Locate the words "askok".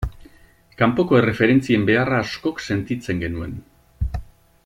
2.23-2.65